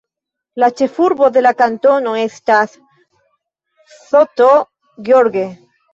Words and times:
La 0.61 0.67
ĉefurbo 0.79 1.27
de 1.35 1.43
la 1.47 1.51
kantono 1.59 2.15
estas 2.21 2.73
St. 3.99 4.49
George. 5.11 5.45